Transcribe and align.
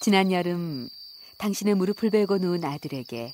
지난 0.00 0.30
여름 0.30 0.88
당신의 1.38 1.74
무릎을 1.74 2.10
베고 2.10 2.38
누운 2.38 2.64
아들에게 2.64 3.32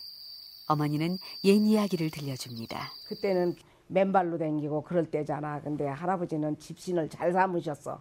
어머니는 0.68 1.18
옛 1.44 1.52
이야기를 1.52 2.10
들려줍니다. 2.10 2.90
그때는 3.08 3.54
맨발로 3.88 4.38
댕기고 4.38 4.82
그럴 4.82 5.04
때잖아. 5.10 5.60
근데 5.60 5.86
할아버지는 5.86 6.58
집신을 6.58 7.10
잘 7.10 7.32
삼으셨어. 7.32 8.00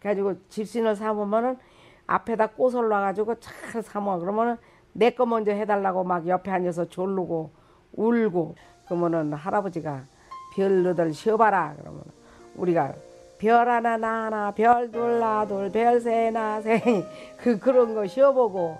그래가지고 0.00 0.34
집신을 0.50 0.96
삼으면은 0.96 1.56
앞에다 2.06 2.48
꽃을 2.48 2.88
놔가지고 2.88 3.40
잘 3.40 3.82
삼아. 3.82 4.18
그러면은 4.18 4.56
내 4.92 5.10
거 5.10 5.24
먼저 5.24 5.52
해달라고 5.52 6.04
막 6.04 6.26
옆에 6.28 6.50
앉아서 6.50 6.88
졸르고 6.88 7.52
울고 7.92 8.54
그러면은 8.86 9.32
할아버지가 9.32 10.04
별 10.54 10.82
너들 10.82 11.14
쉬어봐라. 11.14 11.76
그러면 11.78 12.02
우리가 12.56 12.94
별 13.38 13.68
하나 13.68 13.96
나 13.96 14.24
하나 14.24 14.50
별 14.50 14.90
둘나 14.90 15.46
둘별 15.46 16.00
세나 16.00 16.60
세 16.60 16.82
그 17.38 17.58
그런 17.58 17.94
거 17.94 18.06
쉬어보고 18.06 18.76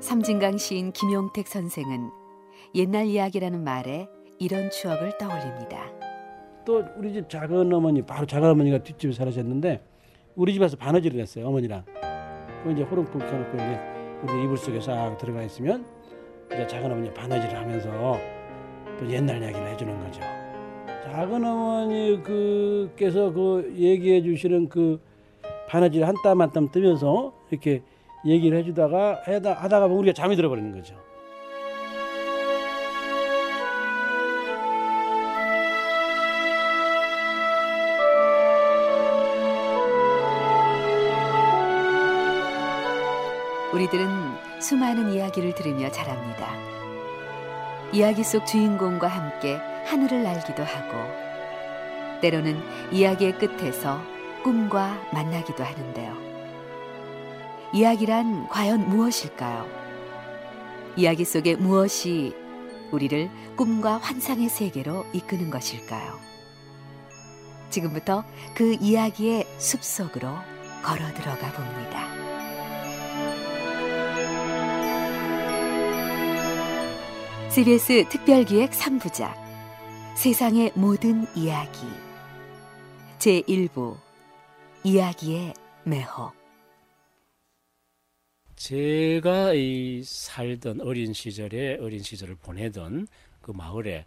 삼진강 0.00 0.56
시인 0.56 0.92
김용택 0.92 1.48
선생은 1.48 2.10
옛날 2.74 3.06
이야기라는 3.06 3.62
말에 3.64 4.08
이런 4.38 4.70
추억을 4.70 5.18
떠올립니다. 5.18 5.90
또 6.64 6.84
우리 6.96 7.12
집 7.12 7.28
작은 7.28 7.72
어머니 7.72 8.02
바로 8.02 8.24
작은 8.24 8.48
어머니가 8.48 8.78
뒷집에 8.78 9.12
살으셨는데 9.12 9.84
우리 10.36 10.52
집에서 10.52 10.76
바느질을 10.76 11.20
했어요 11.20 11.48
어머니랑. 11.48 11.84
그 12.62 12.72
이제 12.72 12.82
호롱불 12.82 13.20
켜놓고 13.20 13.54
이제 13.56 13.80
우리 14.22 14.44
이불 14.44 14.56
속에 14.56 14.80
싹 14.80 15.16
들어가 15.18 15.42
있으면 15.42 15.84
이제 16.46 16.66
작은 16.66 16.92
어머니 16.92 17.12
바느질을 17.12 17.56
하면서 17.58 18.37
또 18.98 19.08
옛날 19.10 19.40
이야기를 19.42 19.66
해주는 19.72 19.98
거죠. 20.00 20.20
작은 21.04 21.44
어머니 21.44 22.20
그께서 22.22 23.32
그 23.32 23.72
얘기해 23.76 24.22
주시는 24.22 24.68
그 24.68 25.00
바느질 25.68 26.04
한 26.04 26.14
땀 26.22 26.40
한 26.40 26.50
땀 26.52 26.68
뜨면서 26.70 27.32
이렇게 27.50 27.82
얘기를 28.26 28.58
해주다가 28.58 29.22
하다, 29.24 29.54
하다가 29.54 29.86
우리가 29.86 30.12
잠이 30.14 30.34
들어버리는 30.36 30.72
거죠. 30.72 30.94
우리들은 43.72 44.08
수많은 44.60 45.12
이야기를 45.12 45.54
들으며 45.54 45.90
자랍니다. 45.90 46.77
이야기 47.92 48.22
속 48.22 48.44
주인공과 48.44 49.08
함께 49.08 49.58
하늘을 49.86 50.22
날기도 50.22 50.62
하고, 50.62 50.98
때로는 52.20 52.60
이야기의 52.92 53.38
끝에서 53.38 54.00
꿈과 54.42 54.98
만나기도 55.12 55.64
하는데요. 55.64 56.16
이야기란 57.72 58.48
과연 58.48 58.88
무엇일까요? 58.88 59.66
이야기 60.96 61.24
속에 61.24 61.56
무엇이 61.56 62.34
우리를 62.90 63.30
꿈과 63.56 63.98
환상의 63.98 64.48
세계로 64.48 65.06
이끄는 65.12 65.50
것일까요? 65.50 66.18
지금부터 67.70 68.24
그 68.54 68.76
이야기의 68.80 69.46
숲속으로 69.58 70.28
걸어 70.82 71.12
들어가 71.14 71.52
봅니다. 71.52 72.27
CBS 77.50 78.08
특별기획 78.10 78.70
3부작 78.70 79.34
세상의 80.16 80.72
모든 80.74 81.26
이야기. 81.36 81.78
제1부 83.18 83.96
이야기의 84.84 85.54
매혹. 85.84 86.32
제가 88.56 89.54
이 89.54 90.02
살던 90.04 90.80
어린 90.80 91.12
시절에 91.12 91.78
어린 91.80 92.02
시절을 92.02 92.36
보내던 92.36 93.06
그 93.40 93.52
마을에 93.52 94.04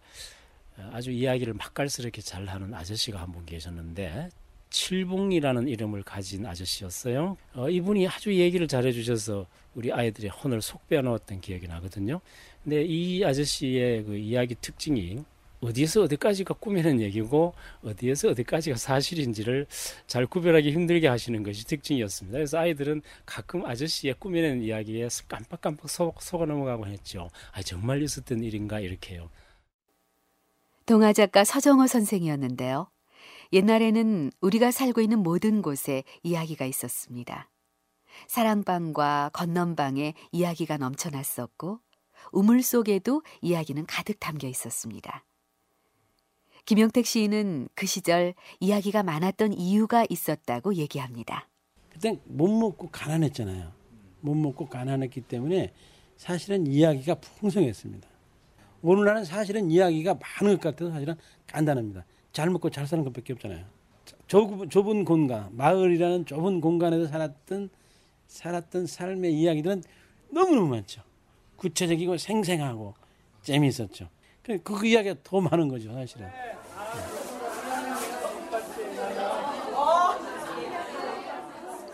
아주 0.92 1.10
이야기를 1.10 1.54
맛깔스럽게 1.54 2.20
잘하는 2.22 2.74
아저씨가 2.74 3.20
한 3.20 3.32
분 3.32 3.44
계셨는데 3.46 4.28
칠봉이라는 4.72 5.68
이름을 5.68 6.02
가진 6.02 6.46
아저씨였어요. 6.46 7.36
어, 7.54 7.68
이분이 7.70 8.08
아주 8.08 8.34
얘기를 8.34 8.66
잘해주셔서 8.66 9.46
우리 9.74 9.92
아이들의 9.92 10.30
혼을 10.30 10.60
속 10.60 10.88
빼놓았던 10.88 11.40
기억이 11.40 11.68
나거든요. 11.68 12.20
근데 12.64 12.82
이 12.84 13.24
아저씨의 13.24 14.04
그 14.04 14.16
이야기 14.16 14.54
특징이 14.54 15.22
어디에서 15.60 16.02
어디까지가 16.02 16.54
꾸미는 16.54 17.00
얘기고 17.00 17.54
어디에서 17.84 18.30
어디까지가 18.30 18.76
사실인지를 18.76 19.66
잘 20.08 20.26
구별하기 20.26 20.72
힘들게 20.72 21.06
하시는 21.06 21.40
것이 21.44 21.64
특징이었습니다. 21.66 22.36
그래서 22.36 22.58
아이들은 22.58 23.02
가끔 23.24 23.64
아저씨의 23.64 24.14
꾸미는 24.18 24.62
이야기에 24.62 25.08
깜빡깜빡 25.28 25.88
속, 25.88 26.20
속아 26.20 26.46
넘어가곤 26.46 26.88
했죠. 26.88 27.30
아 27.52 27.62
정말 27.62 28.02
있었던 28.02 28.42
일인가 28.42 28.80
이렇게요. 28.80 29.30
동화 30.84 31.12
작가 31.12 31.44
서정호 31.44 31.86
선생이었는데요. 31.86 32.91
옛날에는 33.52 34.30
우리가 34.40 34.70
살고 34.70 35.00
있는 35.02 35.18
모든 35.18 35.60
곳에 35.60 36.04
이야기가 36.22 36.64
있었습니다. 36.64 37.50
사랑방과 38.26 39.30
건넌방에 39.32 40.14
이야기가 40.32 40.78
넘쳐났었고 40.78 41.80
우물 42.32 42.62
속에도 42.62 43.22
이야기는 43.42 43.84
가득 43.86 44.20
담겨 44.20 44.48
있었습니다. 44.48 45.24
김영택 46.64 47.04
시인은 47.04 47.68
그 47.74 47.86
시절 47.86 48.34
이야기가 48.60 49.02
많았던 49.02 49.52
이유가 49.52 50.06
있었다고 50.08 50.74
얘기합니다. 50.76 51.48
그때 51.90 52.18
못 52.24 52.48
먹고 52.48 52.88
가난했잖아요. 52.90 53.72
못 54.20 54.34
먹고 54.34 54.66
가난했기 54.66 55.22
때문에 55.22 55.72
사실은 56.16 56.66
이야기가 56.66 57.16
풍성했습니다. 57.16 58.08
오늘날은 58.82 59.24
사실은 59.24 59.70
이야기가 59.70 60.14
많은 60.14 60.58
것 60.58 60.70
같아서 60.70 60.92
사실은 60.92 61.16
간단합니다. 61.48 62.04
잘 62.32 62.50
먹고 62.50 62.70
잘 62.70 62.86
사는 62.86 63.04
것밖에 63.04 63.32
없잖아요. 63.34 63.64
좁은, 64.26 64.70
좁은 64.70 65.04
공간, 65.04 65.48
마을이라는 65.52 66.26
좁은 66.26 66.60
공간에서 66.60 67.06
살았던 67.06 67.70
살았던 68.26 68.86
삶의 68.86 69.34
이야기들은 69.34 69.82
너무너무 70.30 70.68
많죠. 70.68 71.02
구체적이고 71.56 72.16
생생하고 72.16 72.94
재미있었죠. 73.42 74.08
그, 74.42 74.58
그 74.62 74.86
이야기가 74.86 75.16
더 75.22 75.40
많은 75.40 75.68
거죠, 75.68 75.92
사실은. 75.92 76.28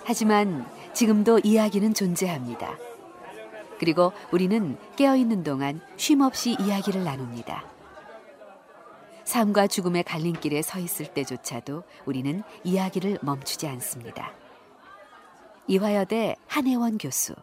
하지만 0.04 0.64
지금도 0.94 1.40
이야기는 1.40 1.92
존재합니다. 1.92 2.78
그리고 3.78 4.12
우리는 4.32 4.78
깨어있는 4.96 5.42
동안 5.42 5.80
쉼없이 5.96 6.56
이야기를 6.58 7.04
나눕니다. 7.04 7.77
삶과 9.28 9.66
죽음의 9.66 10.04
갈림길에 10.04 10.62
서 10.62 10.78
있을 10.78 11.12
때조차도 11.12 11.82
우리는 12.06 12.42
이야기를 12.64 13.18
멈추지 13.20 13.66
않습니다. 13.66 14.32
이화여대 15.66 16.34
한혜원 16.46 16.96
교수. 16.96 17.34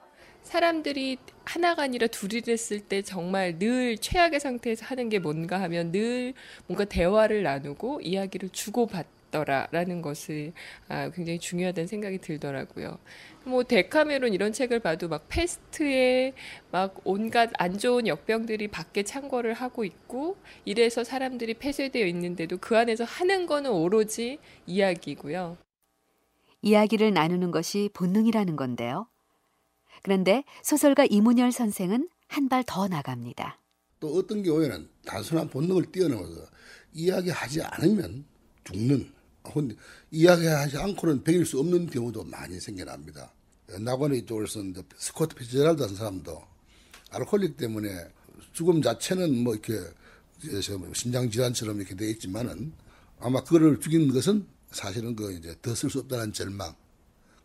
사람들이 0.42 1.18
하나가 1.44 1.84
아니라 1.84 2.08
둘이 2.08 2.42
됐을 2.42 2.80
때 2.80 3.04
정말 3.04 3.60
늘 3.60 4.00
최악의 4.00 4.40
상태에서 4.40 4.84
하는 4.88 5.10
게 5.10 5.20
뭔가 5.20 5.62
하면 5.62 5.92
늘 5.92 6.34
뭔가 6.66 6.86
대화를 6.86 7.44
나누고 7.44 8.02
이야기를 8.02 8.50
주고받 8.50 9.06
더라라는 9.36 10.02
것을 10.02 10.54
아, 10.88 11.10
굉장히 11.12 11.40
중요하다는 11.40 11.88
생각이 11.88 12.20
들더라고요. 12.20 12.98
뭐 13.44 13.64
데카메론 13.64 14.34
이런 14.34 14.54
책을 14.54 14.80
봐도 14.80 15.08
막 15.08 15.26
패스트에 15.28 16.34
막 16.72 17.00
온갖 17.04 17.52
안 17.58 17.78
좋은 17.78 18.08
역병들이 18.08 18.70
밖에 18.70 19.04
창궐을 19.04 19.54
하고 19.54 19.84
있고 19.84 20.38
이래서 20.64 21.04
사람들이 21.04 21.56
폐쇄되어 21.56 22.06
있는데도 22.08 22.58
그 22.58 22.78
안에서 22.78 23.04
하는 23.04 23.46
거는 23.46 23.72
오로지 23.72 24.40
이야기고요. 24.66 25.58
이야기를 26.62 27.14
나누는 27.14 27.52
것이 27.52 27.90
본능이라는 27.94 28.56
건데요. 28.56 29.08
그런데 30.04 30.44
소설가 30.64 31.06
이문열 31.06 31.52
선생은 31.52 32.10
한 32.28 32.50
발 32.50 32.64
더 32.66 32.88
나갑니다. 32.88 33.60
또 34.00 34.16
어떤 34.16 34.42
경우에는 34.44 34.90
단순한 35.06 35.50
본능을 35.50 35.92
뛰어넘어서 35.92 36.42
이야기하지 36.94 37.62
않으면 37.62 38.26
죽는 38.64 39.12
이야기하지 40.12 40.78
않고는 40.78 41.24
배길 41.24 41.46
수 41.46 41.60
없는 41.60 41.88
경우도 41.88 42.24
많이 42.26 42.60
생겨납니다. 42.60 43.32
나관의 43.80 44.20
이쪽에서 44.20 44.62
스코트 44.98 45.36
피츠제랄드 45.36 45.82
같은 45.82 45.96
사람도 45.96 46.44
alcoholic 47.12 47.58
때문에 47.58 47.88
죽음 48.54 48.82
자체는 48.82 49.44
뭐 49.44 49.54
이렇게 49.56 49.74
심장 50.94 51.30
질환처럼 51.30 51.78
이렇게 51.80 51.96
돼 51.96 52.10
있지만은 52.12 52.74
아마 53.20 53.44
그를 53.44 53.80
죽인 53.80 54.12
것은 54.14 54.48
사실은 54.72 55.16
그 55.16 55.34
이제 55.34 55.56
더 55.62 55.72
쓸 55.74 55.90
수 55.90 56.00
없다는 56.00 56.34
절망 56.34 56.76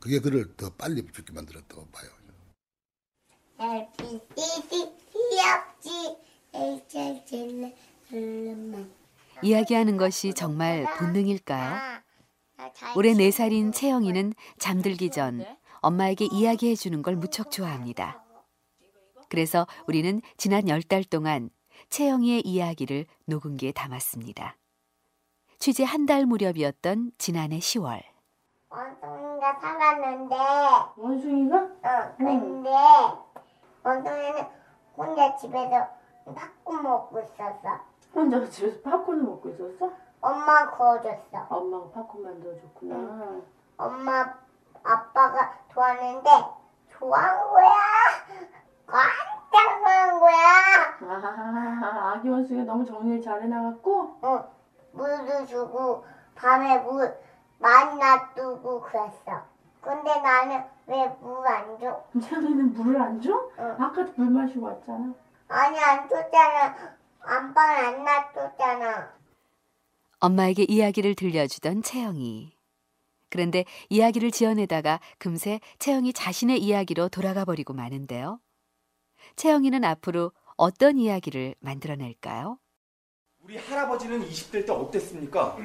그게 0.00 0.18
그를 0.18 0.54
더 0.56 0.68
빨리 0.70 1.04
죽게 1.12 1.32
만들었다고 1.32 1.86
봐요. 1.88 2.10
이야기하는 9.42 9.96
것이 9.96 10.34
정말 10.34 10.86
본능일까요? 10.98 12.00
올해 12.96 13.12
4살인 13.14 13.72
채영이는 13.72 14.34
잠들기 14.58 15.10
전 15.10 15.44
엄마에게 15.80 16.26
이야기해 16.30 16.74
주는 16.74 17.02
걸 17.02 17.16
무척 17.16 17.50
좋아합니다. 17.50 18.22
그래서 19.28 19.66
우리는 19.86 20.20
지난 20.36 20.62
10달 20.64 21.08
동안 21.08 21.50
채영이의 21.88 22.42
이야기를 22.46 23.06
녹음기에 23.26 23.72
담았습니다. 23.72 24.56
취재 25.58 25.84
한 25.84 26.06
달 26.06 26.26
무렵이었던 26.26 27.12
지난해 27.18 27.58
10월. 27.58 28.00
원숭이가 28.70 29.60
살았는데, 29.60 30.36
원숭이가? 30.96 31.56
어, 31.58 32.14
근데, 32.16 32.70
원숭이는 33.82 34.42
혼자 34.96 35.36
집에서 35.36 35.88
팝콘 36.24 36.82
먹고 36.82 37.20
있었어. 37.20 37.89
혼자 38.14 38.44
집에서 38.48 38.80
팝콘을 38.82 39.22
먹고 39.22 39.48
있었어? 39.50 39.90
엄마 40.20 40.70
구워줬어. 40.70 41.46
엄마가 41.48 41.88
팝콘 41.90 42.22
만들어줬구나. 42.22 43.40
엄마, 43.78 44.34
아빠가 44.82 45.54
좋아하는데, 45.72 46.30
좋아한 46.90 47.48
거야. 47.50 47.70
깜짝 48.86 49.78
놀란 49.78 50.20
거야. 50.20 50.36
아, 51.82 52.12
아기 52.14 52.28
원숭이가 52.28 52.64
너무 52.64 52.84
정리를 52.84 53.22
잘 53.22 53.42
해놔갖고 53.42 54.18
어, 54.22 54.44
물도 54.92 55.46
주고, 55.46 56.04
밤에 56.34 56.78
물 56.78 57.16
많이 57.58 57.96
놔두고 57.98 58.80
그랬어. 58.82 59.42
근데 59.80 60.20
나는 60.20 60.62
왜 60.86 61.06
물 61.22 61.46
안 61.46 61.78
줘? 61.78 62.02
채영이는 62.20 62.74
물을 62.74 63.00
안 63.00 63.20
줘? 63.20 63.32
응. 63.58 63.76
아까도 63.78 64.12
물 64.16 64.28
마시고 64.30 64.66
왔잖아. 64.66 65.14
아니, 65.48 65.78
안 65.82 66.06
줬잖아. 66.08 66.74
안방에 67.22 67.86
안 67.86 68.04
놔뒀잖아. 68.04 69.12
엄마에게 70.20 70.64
이야기를 70.68 71.14
들려주던 71.14 71.82
채영이. 71.82 72.52
그런데 73.30 73.64
이야기를 73.88 74.30
지어내다가 74.32 75.00
금세 75.18 75.60
채영이 75.78 76.12
자신의 76.12 76.58
이야기로 76.58 77.08
돌아가 77.08 77.44
버리고 77.44 77.72
마는데요. 77.72 78.40
채영이는 79.36 79.84
앞으로 79.84 80.32
어떤 80.56 80.98
이야기를 80.98 81.54
만들어낼까요? 81.60 82.58
우리 83.42 83.56
할아버지는 83.56 84.28
20대 84.28 84.66
때 84.66 84.72
어땠습니까? 84.72 85.56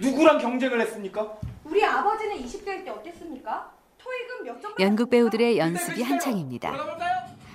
누구랑 0.00 0.38
경쟁을 0.38 0.80
했습니까? 0.82 1.38
우리 1.64 1.84
아버지는 1.84 2.36
20대일 2.38 2.84
때 2.84 2.90
어땠습니까? 2.90 3.72
토익은 3.98 4.44
몇 4.44 4.60
점? 4.62 4.74
연극 4.80 5.10
배우들의 5.10 5.58
연습이 5.58 6.02
한창입니다. 6.02 6.72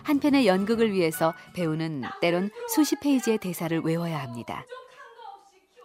한 0.03 0.19
편의 0.19 0.47
연극을 0.47 0.93
위해서 0.93 1.33
배우는 1.53 2.03
때론 2.21 2.49
수십 2.73 2.99
페이지의 2.99 3.37
대사를 3.37 3.79
외워야 3.81 4.21
합니다. 4.21 4.65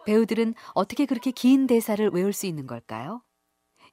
배우들은 0.06 0.55
어떻게 0.75 1.06
그렇게 1.06 1.31
긴 1.31 1.67
대사를 1.67 2.09
외울 2.11 2.32
수 2.32 2.47
있는 2.47 2.67
걸까요? 2.67 3.23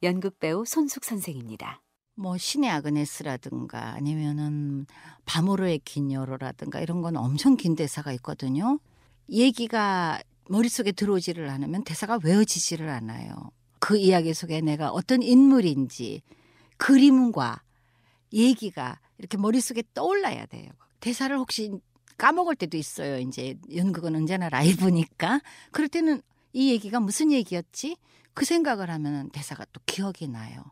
연극 0.04 0.40
배우 0.40 0.66
손숙 0.66 1.04
선생입니다. 1.04 1.82
뭐 2.16 2.38
신의 2.38 2.70
아그네스라든가 2.70 3.94
아니면은 3.94 4.88
바모르의 5.26 5.80
긴 5.84 6.12
여로라든가 6.12 6.80
이런 6.80 7.02
건 7.02 7.18
엄청 7.18 7.58
긴 7.58 7.76
대사가 7.76 8.12
있거든요. 8.14 8.80
얘기가 9.30 10.22
머릿속에 10.50 10.92
들어오지를 10.92 11.50
않으면 11.50 11.84
대사가 11.84 12.20
외워지지를 12.24 12.90
않아요. 12.90 13.52
그 13.80 13.98
이야기 13.98 14.34
속에 14.34 14.62
내가 14.62 14.92
어떤 14.92 15.22
인물인지 15.22 16.22
그림과 16.78 17.62
얘기가 18.34 19.00
이렇게 19.18 19.38
머릿속에 19.38 19.84
떠올라야 19.94 20.46
돼요. 20.48 20.72
대사를 21.00 21.36
혹시 21.38 21.72
까먹을 22.18 22.56
때도 22.56 22.78
있어요. 22.78 23.20
이제 23.20 23.56
연극은 23.76 24.16
언제나 24.16 24.50
라이브니까. 24.50 25.42
그럴 25.72 25.88
때는 25.90 26.22
이 26.54 26.72
얘기가 26.72 27.00
무슨 27.00 27.32
얘기였지? 27.32 27.98
그 28.34 28.46
생각을 28.46 28.90
하면 28.90 29.30
대사가 29.32 29.66
또 29.72 29.82
기억이 29.86 30.28
나요. 30.28 30.64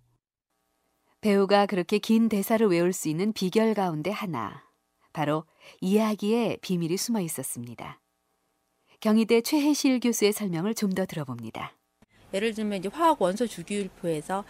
배우가 1.22 1.66
그렇게 1.66 2.00
긴 2.00 2.28
대사를 2.28 2.66
외울 2.68 2.92
수 2.94 3.08
있는 3.10 3.32
비결 3.34 3.74
가운데 3.74 4.12
하나. 4.12 4.64
바로 5.14 5.46
이야기에 5.80 6.58
비밀이 6.62 6.98
숨어 6.98 7.22
있었습니다. 7.22 8.02
경희대 9.00 9.42
최혜실 9.42 10.00
교수의 10.00 10.34
설명을 10.34 10.74
좀 10.76 10.92
더 10.92 11.06
들어봅니다. 11.06 11.74
예를 12.34 12.54
들면 12.54 12.80
이제 12.80 12.90
화학 12.92 13.22
원소 13.22 13.48
주기율표에서 13.48 14.44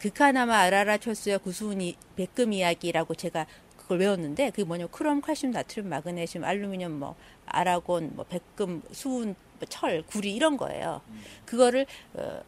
극하나마 0.00 0.58
아라라 0.58 0.98
철수와 0.98 1.38
구수은이 1.38 1.96
백금 2.16 2.52
이야기라고 2.52 3.14
제가 3.14 3.46
그걸 3.76 4.00
외웠는데 4.00 4.50
그게 4.50 4.64
뭐냐면 4.64 4.90
크롬, 4.90 5.20
칼슘, 5.20 5.52
나트륨, 5.52 5.88
마그네슘, 5.88 6.44
알루미늄, 6.44 6.98
뭐 6.98 7.14
아라곤, 7.46 8.12
뭐 8.14 8.24
백금, 8.24 8.82
수은, 8.90 9.36
뭐 9.58 9.68
철, 9.68 10.02
구리 10.02 10.34
이런 10.34 10.56
거예요. 10.56 11.00
그거를 11.44 11.86
어, 12.14 12.40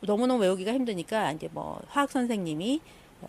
너무너무 0.00 0.42
외우기가 0.42 0.72
힘드니까 0.72 1.32
이제 1.32 1.48
뭐 1.52 1.80
화학 1.88 2.10
선생님이 2.10 2.80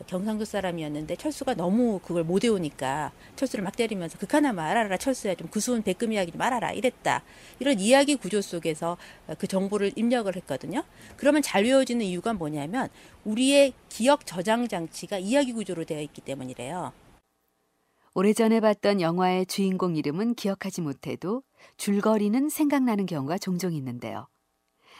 경상도 0.07 0.45
사람이었는데 0.45 1.15
철수가 1.15 1.55
너무 1.55 1.99
그걸 1.99 2.23
못 2.23 2.43
외우니까 2.43 3.11
철수를 3.35 3.63
막 3.63 3.75
때리면서 3.75 4.17
극하나마 4.17 4.65
알아라 4.65 4.97
철수야 4.97 5.35
좀 5.35 5.47
구수은 5.47 5.83
백금 5.83 6.11
이야기 6.13 6.31
좀 6.31 6.41
알아라 6.41 6.71
이랬다. 6.71 7.23
이런 7.59 7.79
이야기 7.79 8.15
구조 8.15 8.41
속에서 8.41 8.97
그 9.37 9.47
정보를 9.47 9.91
입력을 9.95 10.33
했거든요. 10.35 10.83
그러면 11.17 11.41
잘 11.41 11.63
외워지는 11.63 12.05
이유가 12.05 12.33
뭐냐면 12.33 12.89
우리의 13.25 13.73
기억 13.89 14.25
저장 14.25 14.67
장치가 14.67 15.17
이야기 15.17 15.53
구조로 15.53 15.85
되어 15.85 16.01
있기 16.01 16.21
때문이래요. 16.21 16.91
오래전에 18.15 18.59
봤던 18.59 19.01
영화의 19.01 19.47
주인공 19.47 19.95
이름은 19.95 20.35
기억하지 20.35 20.81
못해도 20.81 21.41
줄거리는 21.77 22.49
생각나는 22.49 23.05
경우가 23.07 23.39
종종 23.39 23.73
있는데요. 23.73 24.27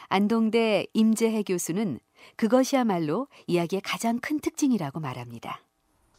안동대 0.08 0.86
임재해 0.92 1.44
교수는 1.44 1.98
그것이야말로 2.36 3.28
이야기의 3.46 3.82
가장 3.82 4.18
큰 4.18 4.40
특징이라고 4.40 5.00
말합니다. 5.00 5.60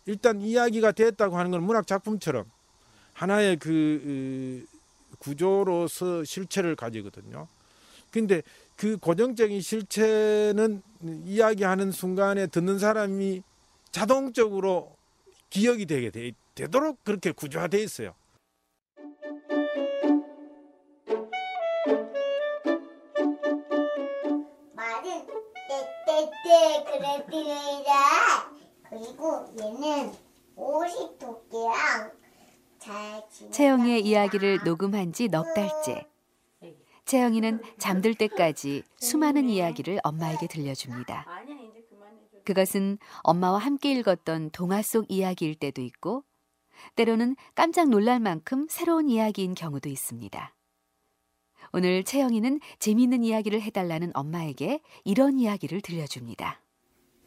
일단 0.05 0.41
이야기가 0.41 0.91
됐다고 0.91 1.37
하는 1.37 1.51
건 1.51 1.63
문학 1.63 1.87
작품처럼 1.87 2.45
하나의 3.13 3.57
그 3.57 4.65
구조로서 5.19 6.23
실체를 6.23 6.75
가지거든요. 6.75 7.47
근데 8.11 8.43
그 8.75 8.97
고정적인 8.97 9.61
실체는 9.61 10.81
이야기하는 11.25 11.91
순간에 11.91 12.47
듣는 12.47 12.79
사람이 12.79 13.41
자동적으로 13.91 14.95
기억이 15.49 15.85
되게 15.85 16.09
돼, 16.09 16.31
되도록 16.53 17.03
그렇게 17.03 17.31
구조화되어 17.31 17.81
있어요. 17.81 18.13
떼떼떼 26.45 27.25
그랬더라. 27.25 28.51
그리고 28.87 29.47
얘는 29.59 30.13
오십 30.55 31.17
토끼랑 31.17 32.11
잘 32.77 33.23
지내. 33.31 33.49
채영이의 33.49 34.01
이야기를 34.05 34.59
녹음한 34.63 35.11
지 35.11 35.27
넉 35.27 35.53
달째. 35.55 36.07
채영이는 37.05 37.61
잠들 37.79 38.13
때까지 38.15 38.83
수많은 38.97 39.49
이야기를 39.49 39.99
엄마에게 40.03 40.47
들려줍니다. 40.47 41.25
그것은 42.45 42.99
엄마와 43.23 43.57
함께 43.57 43.91
읽었던 43.93 44.51
동화 44.51 44.83
속 44.83 45.05
이야기일 45.09 45.55
때도 45.55 45.81
있고, 45.81 46.23
때로는 46.95 47.35
깜짝 47.55 47.89
놀랄 47.89 48.19
만큼 48.19 48.67
새로운 48.69 49.09
이야기인 49.09 49.55
경우도 49.55 49.89
있습니다. 49.89 50.53
오늘 51.73 52.03
채영이는 52.03 52.59
재미있는 52.79 53.23
이야기를 53.23 53.61
해달라는 53.61 54.11
엄마에게 54.13 54.81
이런 55.03 55.39
이야기를 55.39 55.81
들려줍니다. 55.81 56.59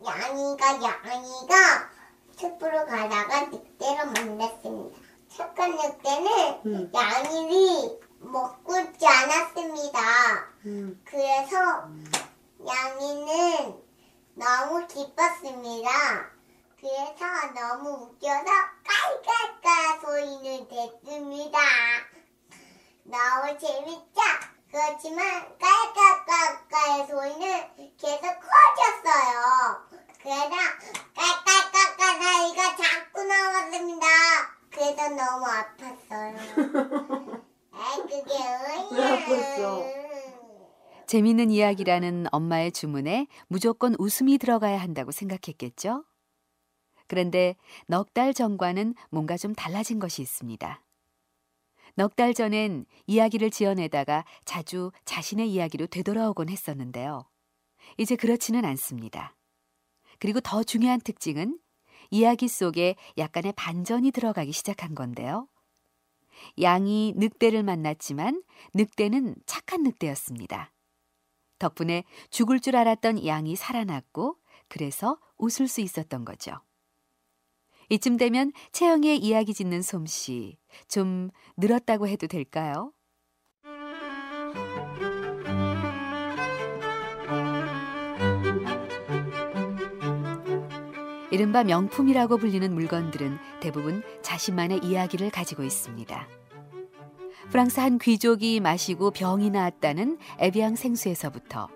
양이가 0.04 0.66
양이가 0.74 1.90
숲으로 2.36 2.86
가다가 2.86 3.46
늑대를 3.46 4.06
만났습니다. 4.06 4.98
착한 5.28 5.72
늑대는 5.76 6.92
양이를 6.94 8.00
먹고 8.20 8.78
있지 8.80 9.06
않았습니다. 9.06 9.98
그래서 11.04 11.88
양이는 12.66 13.74
너무 14.34 14.86
기뻤습니다. 14.86 15.90
그래서 16.80 17.52
너무 17.54 17.90
웃겨서 18.04 18.44
깔깔깔 18.84 20.00
소리를 20.00 20.68
냈습니다. 20.70 21.58
너무 23.10 23.58
재밌죠? 23.58 24.20
그렇지만 24.70 25.46
깔깔깔깔 25.58 27.06
소리는 27.08 27.64
계속 27.96 28.20
커졌어요. 28.20 29.88
그래서 30.22 30.56
깔깔깔깔 31.14 32.22
소리가 32.22 32.76
자꾸 32.76 33.24
나왔습니다. 33.24 34.06
그래서 34.70 35.08
너무 35.08 35.46
아팠어요. 35.46 36.36
아 37.72 37.96
그게 38.02 38.34
왜 39.30 39.98
재미있는 41.06 41.50
이야기라는 41.50 42.26
엄마의 42.30 42.72
주문에 42.72 43.26
무조건 43.46 43.94
웃음이 43.98 44.36
들어가야 44.36 44.78
한다고 44.78 45.10
생각했겠죠? 45.12 46.04
그런데 47.06 47.56
넉 47.86 48.12
달 48.12 48.34
전과는 48.34 48.94
뭔가 49.08 49.38
좀 49.38 49.54
달라진 49.54 49.98
것이 49.98 50.20
있습니다. 50.20 50.82
넉 51.98 52.14
달 52.14 52.32
전엔 52.32 52.86
이야기를 53.08 53.50
지어내다가 53.50 54.24
자주 54.44 54.92
자신의 55.04 55.50
이야기로 55.50 55.88
되돌아오곤 55.88 56.48
했었는데요. 56.48 57.28
이제 57.96 58.14
그렇지는 58.14 58.64
않습니다. 58.64 59.34
그리고 60.20 60.38
더 60.38 60.62
중요한 60.62 61.00
특징은 61.00 61.58
이야기 62.12 62.46
속에 62.46 62.94
약간의 63.18 63.52
반전이 63.56 64.12
들어가기 64.12 64.52
시작한 64.52 64.94
건데요. 64.94 65.48
양이 66.62 67.14
늑대를 67.16 67.64
만났지만 67.64 68.44
늑대는 68.74 69.34
착한 69.44 69.82
늑대였습니다. 69.82 70.72
덕분에 71.58 72.04
죽을 72.30 72.60
줄 72.60 72.76
알았던 72.76 73.26
양이 73.26 73.56
살아났고 73.56 74.36
그래서 74.68 75.18
웃을 75.36 75.66
수 75.66 75.80
있었던 75.80 76.24
거죠. 76.24 76.60
이쯤 77.90 78.18
되면 78.18 78.52
채영의 78.72 79.18
이야기 79.18 79.54
짓는 79.54 79.82
솜씨 79.82 80.58
좀 80.88 81.30
늘었다고 81.56 82.06
해도 82.06 82.26
될까요? 82.26 82.92
이른바 91.30 91.62
명품이라고 91.62 92.38
불리는 92.38 92.74
물건들은 92.74 93.38
대부분 93.60 94.02
자신만의 94.22 94.80
이야기를 94.82 95.30
가지고 95.30 95.62
있습니다. 95.62 96.28
프랑스 97.50 97.80
한 97.80 97.98
귀족이 97.98 98.60
마시고 98.60 99.10
병이 99.10 99.50
나았다는 99.50 100.18
에비앙 100.38 100.74
생수에서부터 100.76 101.68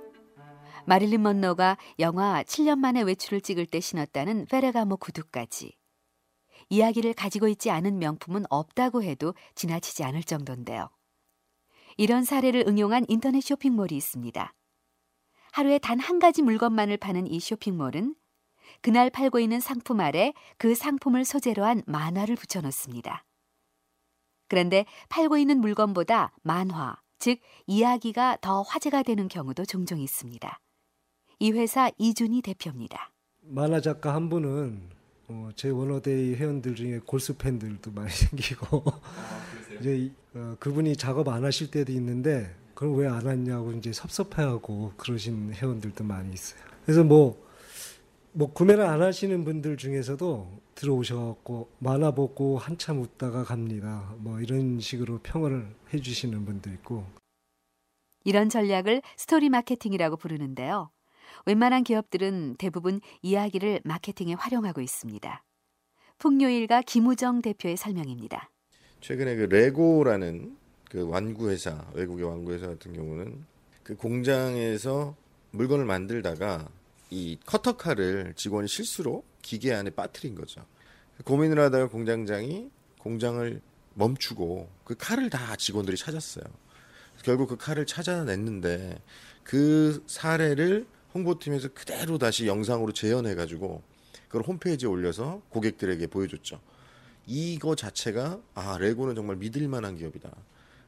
마릴린 0.85 1.23
먼로가 1.23 1.79
영화 1.99 2.43
7년 2.43 2.79
만에 2.79 3.03
외출을 3.03 3.41
찍을 3.41 3.67
때 3.67 3.81
신었다는 3.81 4.47
페레가모 4.47 4.97
구두까지 4.97 5.77
이야기를 6.73 7.13
가지고 7.13 7.49
있지 7.49 7.71
않은 7.71 7.99
명품은 7.99 8.45
없다고 8.49 9.03
해도 9.03 9.35
지나치지 9.55 10.05
않을 10.05 10.23
정도인데요. 10.23 10.89
이런 11.99 12.25
사례를 12.25 12.65
응용한 12.67 13.05
인터넷 13.09 13.43
쇼핑몰이 13.43 13.95
있습니다. 13.95 14.55
하루에 15.53 15.79
단 15.79 16.01
한 16.01 16.19
가지 16.19 16.41
물건만을 16.41 16.97
파는 16.97 17.27
이 17.27 17.41
쇼핑몰은 17.41 18.15
그날 18.81 19.11
팔고 19.11 19.39
있는 19.39 19.61
상품 19.61 20.01
아래 20.01 20.33
그 20.57 20.75
상품을 20.75 21.27
소재로 21.27 21.63
한 21.63 21.83
만화를 21.87 22.37
붙여놓습니다. 22.37 23.23
그런데 24.49 24.87
팔고 25.11 25.37
있는 25.37 25.61
물건보다 25.61 26.33
만화, 26.43 26.97
즉 27.19 27.39
이야기가 27.67 28.39
더 28.41 28.63
화제가 28.63 29.03
되는 29.03 29.29
경우도 29.29 29.67
종종 29.67 30.01
있습니다. 30.01 30.59
이 31.39 31.53
회사 31.53 31.91
이준희 31.99 32.41
대표입니다. 32.41 33.13
만화 33.43 33.79
작가 33.83 34.15
한 34.15 34.31
분은 34.31 35.02
어, 35.33 35.49
제 35.57 35.71
원어데이 35.71 36.35
회원들 36.35 36.75
중에 36.75 37.01
골수 37.07 37.35
팬들도 37.39 37.91
많이 37.93 38.11
생기고 38.13 38.83
아, 38.87 39.01
이제 39.81 40.11
어, 40.35 40.57
그분이 40.61 40.97
작업 40.97 41.29
안 41.29 41.45
하실 41.45 41.71
때도 41.71 41.91
있는데 41.93 42.55
그럼 42.75 42.97
왜 42.97 43.07
안 43.07 43.25
왔냐고 43.25 43.73
이제 43.73 43.93
섭섭해하고 43.93 44.93
그러신 44.97 45.55
회원들도 45.55 46.05
많이 46.05 46.33
있어요. 46.35 46.61
그래서 46.85 47.03
뭐뭐 47.05 48.53
구매를 48.53 48.85
안 48.85 49.01
하시는 49.03 49.45
분들 49.45 49.77
중에서도 49.79 50.61
들어오셔갖고 50.75 51.71
만화 51.79 52.11
보고 52.11 52.59
한참 52.59 53.01
웃다가 53.01 53.45
갑니다. 53.45 54.15
뭐 54.19 54.41
이런 54.41 54.81
식으로 54.81 55.21
평을 55.23 55.75
해주시는 55.95 56.45
분도 56.45 56.71
있고. 56.71 57.05
이런 58.25 58.49
전략을 58.49 59.03
스토리 59.17 59.49
마케팅이라고 59.49 60.17
부르는데요. 60.17 60.91
웬만한 61.47 61.85
기업들은 61.85 62.57
대부분 62.59 63.01
이야기를 63.23 63.81
마케팅에 63.85 64.35
활용하고 64.35 64.81
있습니다. 64.81 65.45
풍요일가 66.19 66.83
김우정 66.83 67.43
대표의 67.43 67.77
설명입니다. 67.77 68.51
최근에 69.01 69.37
그 69.37 69.43
레고라는 69.43 70.57
그 70.89 71.09
완구 71.09 71.51
회사, 71.51 71.85
외국의 71.95 72.25
완구 72.25 72.53
회사 72.53 72.69
같은 72.69 72.93
경우는 72.93 73.45
그 73.83 73.97
공장에서 73.97 75.17
물건을 75.51 75.85
만들다가 75.85 76.69
이 77.11 77.39
커터칼을 77.45 78.35
직원이 78.37 78.69
실수로 78.69 79.25
기계 79.43 79.75
안에 79.75 79.91
빠뜨린 79.91 80.35
거죠. 80.35 80.65
고민을 81.25 81.59
하다가 81.59 81.89
공장장이 81.89 82.71
공장을 82.99 83.61
멈추고 83.95 84.71
그 84.85 84.95
칼을 84.97 85.29
다 85.29 85.57
직원들이 85.57 85.97
찾았어요. 85.97 86.45
결국 87.23 87.49
그 87.49 87.57
칼을 87.57 87.87
찾아냈는데 87.87 89.01
그 89.43 90.03
사례를 90.07 90.87
홍보팀에서 91.15 91.69
그대로 91.69 92.19
다시 92.19 92.47
영상으로 92.47 92.93
재현해 92.93 93.35
가지고 93.35 93.83
그걸 94.29 94.43
홈페이지에 94.43 94.89
올려서 94.89 95.43
고객들에게 95.51 96.07
보여줬죠. 96.07 96.61
이거 97.27 97.75
자체가 97.75 98.41
아 98.55 98.79
레고는 98.79 99.15
정말 99.15 99.37
믿을 99.37 99.69
만한 99.69 99.97
기업이다. 99.97 100.31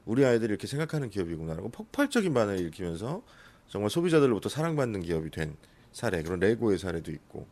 우리 0.05 0.25
아이들이 0.25 0.49
이렇게 0.49 0.67
생각하는 0.67 1.09
기업이구나라고 1.09 1.69
폭발적인 1.69 2.33
반응을 2.33 2.59
일으키면서 2.59 3.23
정말 3.67 3.89
소비자들로부터 3.89 4.49
사랑받는 4.49 5.01
기업이 5.01 5.31
된 5.31 5.55
사례, 5.91 6.21
그런 6.21 6.39
레고의 6.39 6.77
사례도 6.77 7.11
있고. 7.11 7.47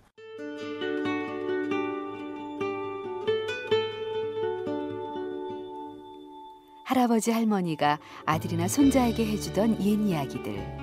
할아버지 6.84 7.32
할머니가 7.32 8.00
아들이나 8.26 8.68
손자에게 8.68 9.26
해주던 9.26 9.82
옛 9.82 10.08
이야기들. 10.08 10.83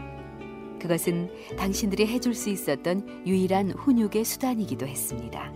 그것은 0.81 1.31
당신들이 1.57 2.07
해줄 2.09 2.35
수 2.35 2.51
있었던 2.51 3.27
유일한 3.27 3.71
훈육의 3.71 4.25
수단이기도 4.25 4.87
했습니다. 4.87 5.53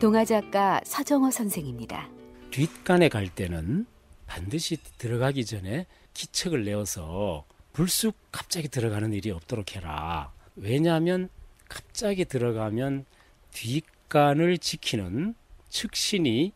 동화 0.00 0.24
작가 0.24 0.80
서정호 0.84 1.30
선생입니다. 1.30 2.08
뒷간에 2.50 3.08
갈 3.08 3.28
때는 3.28 3.86
반드시 4.26 4.76
들어가기 4.98 5.44
전에 5.44 5.86
기척을 6.14 6.64
내어서 6.64 7.44
불쑥 7.72 8.16
갑자기 8.32 8.68
들어가는 8.68 9.12
일이 9.12 9.30
없도록 9.30 9.76
해라. 9.76 10.32
왜냐하면 10.56 11.28
갑자기 11.68 12.24
들어가면 12.24 13.04
뒷간을 13.52 14.58
지키는 14.58 15.34
측신이 15.68 16.52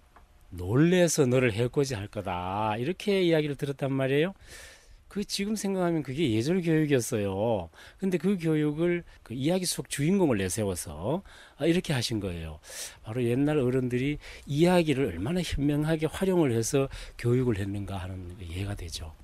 놀래서 0.51 1.27
너를 1.27 1.53
해코지 1.53 1.95
할 1.95 2.09
거다. 2.09 2.77
이렇게 2.79 3.23
이야기를 3.23 3.57
들었단 3.57 3.93
말이에요. 3.93 4.35
그 5.13 5.27
지금 5.27 5.57
생각하면 5.57 6.03
그게 6.03 6.31
예절 6.31 6.63
교육이었어요. 6.63 7.69
근데 7.99 8.17
그 8.17 8.39
교육을 8.39 9.05
그 9.23 9.35
이야기 9.35 9.67
속 9.67 9.91
주인공을 9.91 10.39
내세워서 10.39 11.23
아, 11.59 11.67
이렇게 11.67 11.93
하신 11.93 12.19
거예요. 12.19 12.61
바로 13.03 13.23
옛날 13.23 13.59
어른들이 13.59 14.17
이야기를 14.47 15.05
얼마나 15.05 15.43
현명하게 15.43 16.07
활용을 16.07 16.53
해서 16.53 16.89
교육을 17.19 17.59
했는가 17.59 17.99
하는 17.99 18.39
이해가 18.41 18.75
되죠. 18.75 19.15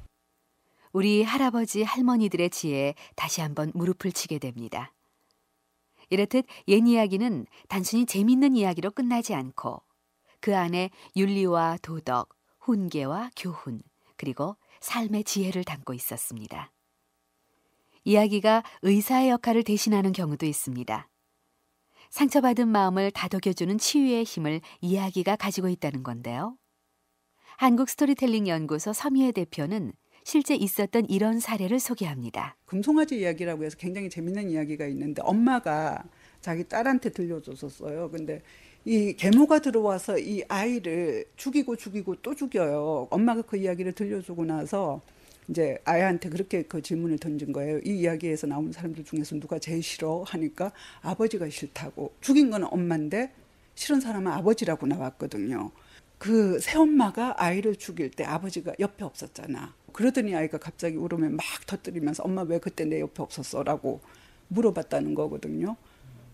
우리 0.92 1.22
할아버지 1.22 1.84
할머니들의 1.84 2.50
지혜에 2.50 2.94
다시 3.16 3.40
한번 3.40 3.72
무릎을 3.74 4.12
치게 4.12 4.40
됩니다. 4.40 4.92
이렇듯 6.10 6.44
옛 6.68 6.86
이야기는 6.86 7.46
단순히 7.66 8.04
재밌는 8.04 8.56
이야기로 8.56 8.90
끝나지 8.90 9.32
않고 9.32 9.80
그 10.40 10.54
안에 10.54 10.90
윤리와 11.16 11.78
도덕, 11.80 12.28
훈계와 12.58 13.30
교훈, 13.38 13.80
그리고 14.18 14.56
삶의 14.80 15.24
지혜를 15.24 15.64
담고 15.64 15.94
있었습니다. 15.94 16.72
이야기가 18.04 18.62
의사의 18.82 19.30
역할을 19.30 19.64
대신하는 19.64 20.12
경우도 20.12 20.46
있습니다. 20.46 21.08
상처받은 22.10 22.68
마음을 22.68 23.10
다독여주는 23.10 23.76
치유의 23.76 24.24
힘을 24.24 24.60
이야기가 24.80 25.36
가지고 25.36 25.68
있다는 25.68 26.02
건데요. 26.02 26.56
한국 27.56 27.88
스토리텔링 27.88 28.46
연구소 28.46 28.92
서미애 28.92 29.32
대표는 29.32 29.92
실제 30.24 30.54
있었던 30.54 31.06
이런 31.08 31.40
사례를 31.40 31.80
소개합니다. 31.80 32.56
금송아지 32.66 33.18
이야기라고 33.18 33.64
해서 33.64 33.76
굉장히 33.76 34.10
재밌는 34.10 34.50
이야기가 34.50 34.86
있는데 34.86 35.22
엄마가 35.24 36.04
자기 36.40 36.64
딸한테 36.64 37.10
들려줬었어요. 37.10 38.10
근데 38.10 38.42
이 38.88 39.12
계모가 39.12 39.58
들어와서 39.58 40.18
이 40.18 40.42
아이를 40.48 41.26
죽이고 41.36 41.76
죽이고 41.76 42.14
또 42.22 42.34
죽여요. 42.34 43.08
엄마가 43.10 43.42
그 43.42 43.58
이야기를 43.58 43.92
들려주고 43.92 44.46
나서 44.46 45.02
이제 45.46 45.76
아이한테 45.84 46.30
그렇게 46.30 46.62
그 46.62 46.80
질문을 46.80 47.18
던진 47.18 47.52
거예요. 47.52 47.80
이 47.84 48.00
이야기에서 48.00 48.46
나오는 48.46 48.72
사람들 48.72 49.04
중에서 49.04 49.38
누가 49.38 49.58
제일 49.58 49.82
싫어 49.82 50.22
하니까 50.26 50.72
아버지가 51.02 51.50
싫다고. 51.50 52.14
죽인 52.22 52.48
건 52.48 52.64
엄마인데 52.64 53.30
싫은 53.74 54.00
사람은 54.00 54.32
아버지라고 54.32 54.86
나왔거든요. 54.86 55.70
그 56.16 56.58
새엄마가 56.58 57.42
아이를 57.44 57.76
죽일 57.76 58.10
때 58.10 58.24
아버지가 58.24 58.72
옆에 58.80 59.04
없었잖아. 59.04 59.74
그러더니 59.92 60.34
아이가 60.34 60.56
갑자기 60.56 60.96
울으면 60.96 61.36
막 61.36 61.44
터뜨리면서 61.66 62.22
엄마 62.22 62.40
왜 62.40 62.58
그때 62.58 62.86
내 62.86 63.00
옆에 63.00 63.22
없었어? 63.22 63.62
라고 63.64 64.00
물어봤다는 64.48 65.14
거거든요. 65.14 65.76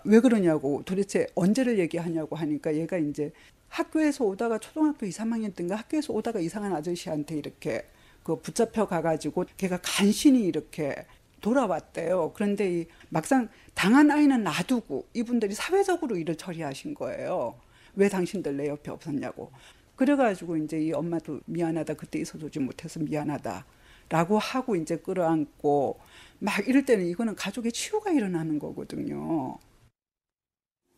왜 0.04 0.20
그러냐고 0.20 0.82
도대체 0.84 1.26
언제를 1.34 1.78
얘기하냐고 1.78 2.36
하니까 2.36 2.74
얘가 2.74 2.98
이제 2.98 3.32
학교에서 3.68 4.24
오다가 4.24 4.58
초등학교 4.58 5.06
2, 5.06 5.10
3학년 5.10 5.54
때인가 5.54 5.76
학교에서 5.76 6.12
오다가 6.12 6.38
이상한 6.40 6.74
아저씨한테 6.74 7.36
이렇게 7.36 7.86
그 8.22 8.36
붙잡혀 8.36 8.86
가가지고 8.86 9.46
걔가 9.56 9.78
간신히 9.82 10.44
이렇게 10.44 10.94
돌아왔대요. 11.40 12.32
그런데 12.34 12.80
이 12.80 12.86
막상 13.08 13.48
당한 13.74 14.10
아이는 14.10 14.44
놔두고 14.44 15.08
이분들이 15.14 15.54
사회적으로 15.54 16.16
일을 16.16 16.36
처리하신 16.36 16.94
거예요. 16.94 17.58
왜 17.96 18.08
당신들 18.08 18.56
내 18.56 18.68
옆에 18.68 18.90
없었냐고. 18.90 19.50
그래가지고 19.96 20.56
이제 20.58 20.80
이 20.80 20.92
엄마도 20.92 21.40
미안하다 21.46 21.94
그때 21.94 22.18
있어주지 22.18 22.60
못해서 22.60 23.00
미안하다. 23.00 23.66
라고 24.08 24.38
하고 24.38 24.76
이제 24.76 24.96
끌어안고 24.96 25.98
막 26.38 26.68
이럴 26.68 26.84
때는 26.84 27.06
이거는 27.06 27.34
가족의 27.34 27.72
치유가 27.72 28.10
일어나는 28.10 28.58
거거든요. 28.58 29.58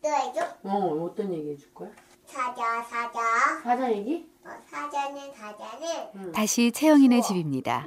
또 0.07 0.13
해줘? 0.13 0.47
어, 0.63 1.03
어떤 1.03 1.33
얘기 1.33 1.51
해줄 1.51 1.73
거야? 1.73 1.89
사자, 2.25 2.81
사자. 2.83 3.19
사자 3.61 3.91
얘기? 3.91 4.25
어, 4.45 4.49
사자는, 4.71 5.33
사자는. 5.33 6.31
다시 6.31 6.71
채영이네 6.71 7.21
집입니다. 7.21 7.85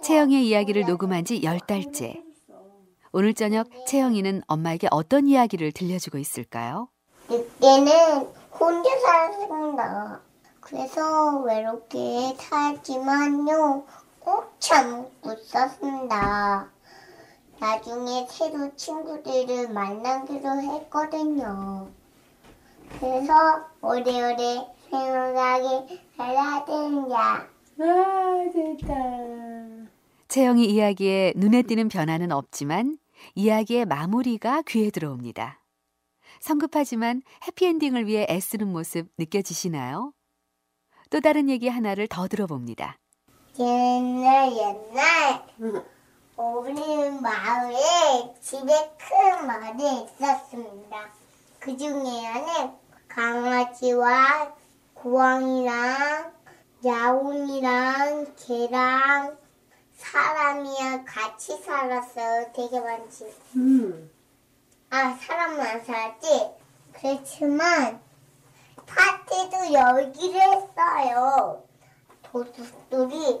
채영의 0.00 0.46
이야기를 0.48 0.84
녹음한 0.86 1.26
지 1.26 1.42
열 1.42 1.60
달째. 1.60 2.22
오늘 3.12 3.34
저녁 3.34 3.66
채영이는 3.86 4.42
엄마에게 4.46 4.88
어떤 4.90 5.26
이야기를 5.26 5.72
들려주고 5.72 6.16
있을까요? 6.18 6.88
늑대는 7.28 8.26
혼자 8.58 8.90
살았습니다. 9.00 10.20
그래서 10.60 11.38
외롭게 11.40 12.34
살지만요, 12.38 13.84
꼭 14.20 14.54
참고 14.58 15.32
있었습니다. 15.34 16.70
나중에 17.58 18.26
새로 18.28 18.74
친구들을 18.76 19.70
만나기로 19.70 20.60
했거든요. 20.60 21.88
그래서 23.00 23.32
오래오래 23.80 24.66
생각하게 24.90 26.00
살아야 26.16 26.64
된다. 26.64 27.46
아, 27.78 28.50
됐다. 28.52 28.94
채영이 30.28 30.66
이야기에 30.66 31.34
눈에 31.36 31.62
띄는 31.62 31.88
변화는 31.88 32.32
없지만 32.32 32.98
이야기의 33.34 33.86
마무리가 33.86 34.62
귀에 34.62 34.90
들어옵니다. 34.90 35.60
성급하지만 36.40 37.22
해피엔딩을 37.46 38.06
위해 38.06 38.26
애쓰는 38.28 38.70
모습 38.70 39.08
느껴지시나요? 39.18 40.12
또 41.10 41.20
다른 41.20 41.48
얘기 41.48 41.68
하나를 41.68 42.06
더 42.08 42.28
들어봅니다. 42.28 42.98
옛날 43.58 44.52
옛날 44.52 45.46
우리 46.36 47.10
마을에 47.18 48.34
집에 48.42 48.92
큰 48.98 49.46
말이 49.46 50.02
있었습니다. 50.02 51.08
그 51.58 51.74
중에는 51.74 52.76
강아지와 53.08 54.54
고양이랑 54.92 56.32
야옹이랑 56.84 58.34
개랑 58.36 59.38
사람이랑 59.96 61.06
같이 61.06 61.56
살았어요. 61.56 62.52
되게 62.52 62.80
많지. 62.80 63.34
음. 63.56 64.10
아, 64.90 65.14
사람만 65.14 65.84
살았지? 65.84 66.50
그렇지만, 66.92 68.00
파티도 68.84 69.72
열기를 69.72 70.40
했어요. 70.40 71.64
도둑들이 72.24 73.40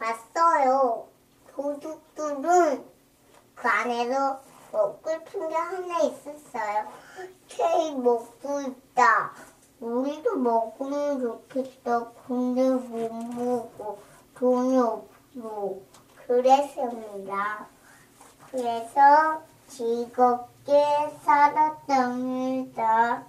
왔어요. 0.00 1.07
도둑들은 1.58 2.84
그 3.56 3.68
안에서 3.68 4.40
먹고 4.70 5.10
싶은 5.10 5.48
게 5.48 5.56
하나 5.56 5.98
있었어요. 6.02 6.86
케이크 7.48 7.96
먹고 7.96 8.60
있다. 8.60 9.32
우리도 9.80 10.36
먹으면 10.36 11.20
좋겠다. 11.20 12.12
근데 12.28 12.70
못 12.70 13.12
먹고 13.12 13.98
돈이 14.36 14.78
없어. 14.78 15.74
그랬습니다. 16.28 17.66
그래서 18.52 19.42
즐겁게 19.66 20.80
살았답니다. 21.24 23.26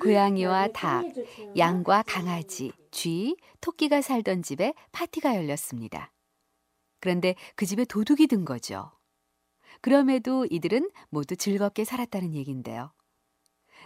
고양이와 0.00 0.68
닭, 0.68 1.04
양과 1.56 2.04
강아지, 2.06 2.72
쥐, 2.90 3.36
토끼가 3.60 4.00
살던 4.02 4.42
집에 4.42 4.74
파티가 4.92 5.36
열렸습니다. 5.36 6.12
그런데 7.00 7.34
그 7.54 7.66
집에 7.66 7.84
도둑이 7.84 8.26
든 8.26 8.44
거죠. 8.44 8.90
그럼에도 9.80 10.46
이들은 10.50 10.90
모두 11.08 11.36
즐겁게 11.36 11.84
살았다는 11.84 12.34
얘긴데요. 12.34 12.92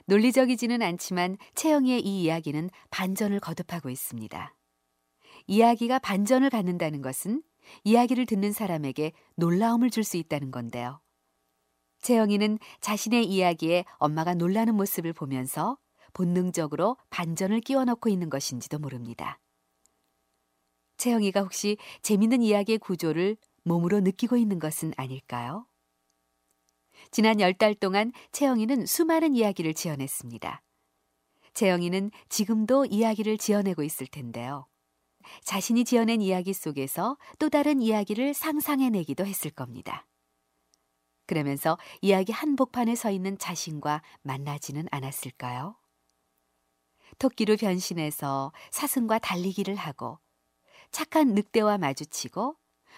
논리적이지는 0.06 0.82
않지만 0.82 1.36
채영이의 1.54 2.00
이 2.00 2.22
이야기는 2.24 2.70
반전을 2.90 3.40
거듭하고 3.40 3.90
있습니다. 3.90 4.54
이야기가 5.46 5.98
반전을 6.00 6.50
갖는다는 6.50 7.02
것은 7.02 7.42
이야기를 7.84 8.26
듣는 8.26 8.52
사람에게 8.52 9.12
놀라움을 9.36 9.90
줄 9.90 10.04
수 10.04 10.16
있다는 10.16 10.50
건데요. 10.50 11.00
채영이는 12.04 12.58
자신의 12.82 13.24
이야기에 13.24 13.86
엄마가 13.96 14.34
놀라는 14.34 14.74
모습을 14.74 15.14
보면서 15.14 15.78
본능적으로 16.12 16.98
반전을 17.08 17.60
끼워 17.62 17.86
넣고 17.86 18.10
있는 18.10 18.28
것인지도 18.28 18.78
모릅니다. 18.78 19.40
채영이가 20.98 21.40
혹시 21.40 21.78
재밌는 22.02 22.42
이야기의 22.42 22.78
구조를 22.78 23.38
몸으로 23.62 24.00
느끼고 24.00 24.36
있는 24.36 24.58
것은 24.58 24.92
아닐까요? 24.98 25.66
지난 27.10 27.40
열달 27.40 27.74
동안 27.74 28.12
채영이는 28.32 28.84
수많은 28.84 29.34
이야기를 29.34 29.72
지어냈습니다. 29.72 30.62
채영이는 31.54 32.10
지금도 32.28 32.84
이야기를 32.84 33.38
지어내고 33.38 33.82
있을 33.82 34.06
텐데요. 34.08 34.66
자신이 35.42 35.84
지어낸 35.84 36.20
이야기 36.20 36.52
속에서 36.52 37.16
또 37.38 37.48
다른 37.48 37.80
이야기를 37.80 38.34
상상해내기도 38.34 39.24
했을 39.24 39.50
겁니다. 39.50 40.06
그러면서 41.26 41.78
이야기 42.00 42.32
한복판에 42.32 42.94
서 42.94 43.10
있는 43.10 43.38
자신과 43.38 44.02
만나지는 44.22 44.86
않았을까요? 44.90 45.76
토끼로 47.18 47.56
변신해서 47.56 48.52
사슴과 48.70 49.18
달리기를 49.18 49.74
하고 49.74 50.18
착한 50.90 51.34
늑대와 51.34 51.78
마주치고 51.78 52.56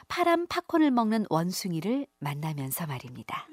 파란 0.08 0.46
팝콘을 0.46 0.90
먹는 0.90 1.26
원숭이를 1.30 2.06
만나면서 2.18 2.86
말입니다. 2.86 3.48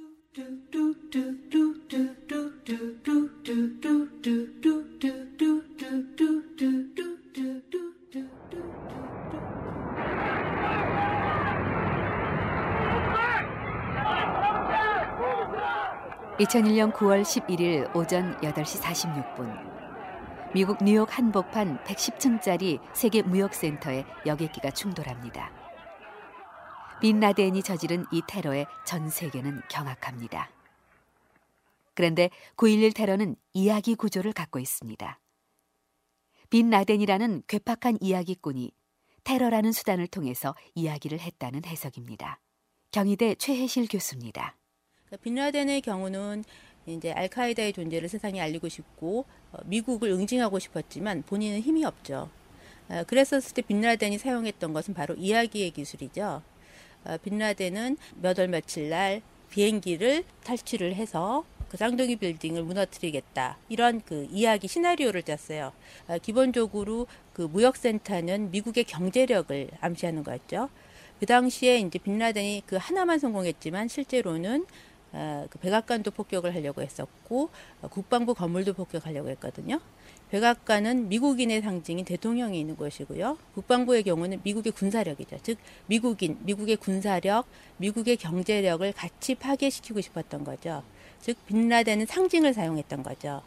(2001년 16.39 16.91
9월 16.93 17.21
11일) 17.21 17.95
오전 17.95 18.35
(8시 18.37 18.81
46분) 18.81 20.51
미국 20.55 20.83
뉴욕 20.83 21.07
한복판 21.15 21.83
110층짜리 21.83 22.79
세계 22.91 23.21
무역센터에 23.21 24.03
여객기가 24.25 24.71
충돌합니다. 24.71 25.51
빈 27.01 27.19
라덴이 27.19 27.61
저지른 27.61 28.05
이 28.11 28.23
테러에 28.27 28.65
전 28.83 29.09
세계는 29.09 29.61
경악합니다. 29.69 30.49
그런데 31.93 32.31
9.11 32.57 32.95
테러는 32.95 33.35
이야기 33.53 33.93
구조를 33.93 34.33
갖고 34.33 34.57
있습니다. 34.57 35.19
빈 36.49 36.71
라덴이라는 36.71 37.43
괴팍한 37.47 37.99
이야기꾼이 38.01 38.71
테러라는 39.23 39.71
수단을 39.71 40.07
통해서 40.07 40.55
이야기를 40.73 41.19
했다는 41.19 41.65
해석입니다. 41.65 42.39
경희대 42.91 43.35
최혜실 43.35 43.87
교수입니다. 43.87 44.57
빈라덴의 45.21 45.81
경우는 45.81 46.43
이제 46.85 47.11
알카에다의 47.11 47.73
존재를 47.73 48.09
세상에 48.09 48.41
알리고 48.41 48.67
싶고 48.67 49.25
어, 49.51 49.57
미국을 49.65 50.09
응징하고 50.09 50.59
싶었지만 50.59 51.23
본인은 51.23 51.61
힘이 51.61 51.85
없죠. 51.85 52.29
어, 52.89 53.03
그랬었을 53.07 53.53
때 53.53 53.61
빈라덴이 53.61 54.17
사용했던 54.17 54.73
것은 54.73 54.93
바로 54.93 55.15
이야기의 55.15 55.71
기술이죠. 55.71 56.41
어, 57.05 57.17
빈라덴은 57.23 57.97
몇 58.21 58.39
월 58.39 58.47
며칠 58.47 58.89
날 58.89 59.21
비행기를 59.49 60.23
탈취를 60.43 60.95
해서 60.95 61.45
그 61.69 61.77
쌍둥이 61.77 62.17
빌딩을 62.17 62.63
무너뜨리겠다 62.63 63.57
이런 63.69 64.01
그 64.01 64.27
이야기 64.31 64.67
시나리오를 64.67 65.23
짰어요. 65.23 65.71
기본적으로 66.21 67.07
그 67.33 67.43
무역센터는 67.43 68.51
미국의 68.51 68.83
경제력을 68.83 69.69
암시하는 69.79 70.23
거였죠. 70.23 70.69
그 71.19 71.25
당시에 71.25 71.79
이제 71.79 71.97
빈라덴이 71.99 72.63
그 72.65 72.75
하나만 72.79 73.17
성공했지만 73.19 73.87
실제로는 73.87 74.65
어, 74.65 74.67
그 75.49 75.59
백악관도 75.59 76.11
폭격을 76.11 76.55
하려고 76.55 76.81
했었고 76.81 77.49
어, 77.81 77.87
국방부 77.87 78.33
건물도 78.33 78.73
폭격하려고 78.73 79.29
했거든요. 79.29 79.79
백악관은 80.31 81.09
미국인의 81.09 81.61
상징인 81.61 82.05
대통령이 82.05 82.59
있는 82.59 82.75
곳이고요. 82.75 83.37
국방부의 83.53 84.01
경우는 84.03 84.41
미국의 84.43 84.71
군사력이죠. 84.71 85.37
즉 85.43 85.59
미국인, 85.85 86.39
미국의 86.41 86.77
군사력, 86.77 87.45
미국의 87.77 88.17
경제력을 88.17 88.91
같이 88.93 89.35
파괴시키고 89.35 90.01
싶었던 90.01 90.43
거죠. 90.43 90.83
즉 91.21 91.37
빈라덴은 91.45 92.07
상징을 92.07 92.53
사용했던 92.53 93.03
거죠. 93.03 93.43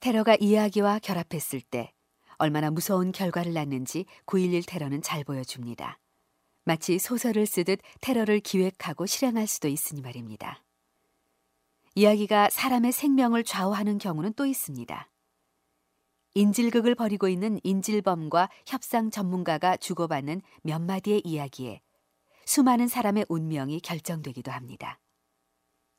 테러가 0.00 0.36
이야기와 0.38 0.98
결합했을 0.98 1.62
때 1.62 1.90
얼마나 2.36 2.70
무서운 2.70 3.12
결과를 3.12 3.54
낳는지 3.54 4.04
9.11 4.26 4.64
테러는 4.66 5.00
잘 5.00 5.24
보여줍니다. 5.24 5.98
마치 6.66 6.98
소설을 6.98 7.46
쓰듯 7.46 7.78
테러를 8.00 8.40
기획하고 8.40 9.06
실행할 9.06 9.46
수도 9.46 9.68
있으니 9.68 10.00
말입니다. 10.00 10.64
이야기가 11.94 12.50
사람의 12.50 12.90
생명을 12.90 13.44
좌우하는 13.44 13.98
경우는 13.98 14.32
또 14.32 14.46
있습니다. 14.46 15.08
인질극을 16.34 16.96
벌이고 16.96 17.28
있는 17.28 17.60
인질범과 17.62 18.50
협상 18.66 19.12
전문가가 19.12 19.76
주고받는 19.76 20.42
몇 20.62 20.82
마디의 20.82 21.22
이야기에 21.24 21.80
수많은 22.44 22.88
사람의 22.88 23.26
운명이 23.28 23.78
결정되기도 23.80 24.50
합니다. 24.50 24.98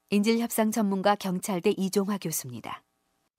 인질 0.10 0.38
협상 0.40 0.72
전문가 0.72 1.16
경찰대 1.16 1.76
이종화 1.78 2.18
교수입니다. 2.18 2.84